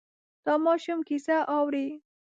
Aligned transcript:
دا 0.45 0.53
ماشوم 0.65 0.99
کیسه 1.09 1.35
اوري. 1.55 1.87